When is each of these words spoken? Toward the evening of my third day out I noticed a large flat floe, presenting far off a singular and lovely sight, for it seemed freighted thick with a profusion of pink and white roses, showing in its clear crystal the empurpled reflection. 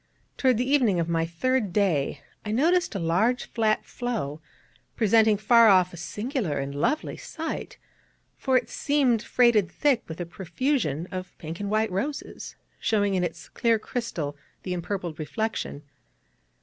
Toward 0.35 0.57
the 0.57 0.67
evening 0.67 0.99
of 0.99 1.07
my 1.07 1.27
third 1.27 1.71
day 1.71 2.21
out 2.43 2.49
I 2.49 2.51
noticed 2.51 2.95
a 2.95 2.99
large 2.99 3.45
flat 3.51 3.85
floe, 3.85 4.41
presenting 4.95 5.37
far 5.37 5.67
off 5.67 5.93
a 5.93 5.97
singular 5.97 6.57
and 6.57 6.73
lovely 6.73 7.17
sight, 7.17 7.77
for 8.35 8.57
it 8.57 8.67
seemed 8.67 9.21
freighted 9.21 9.69
thick 9.71 10.01
with 10.07 10.19
a 10.19 10.25
profusion 10.25 11.07
of 11.11 11.37
pink 11.37 11.59
and 11.59 11.69
white 11.69 11.91
roses, 11.91 12.55
showing 12.79 13.13
in 13.13 13.23
its 13.23 13.47
clear 13.47 13.77
crystal 13.77 14.35
the 14.63 14.73
empurpled 14.73 15.19
reflection. 15.19 15.83